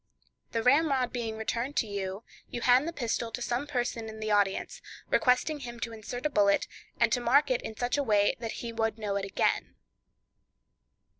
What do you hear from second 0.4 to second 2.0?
The ramrod being returned to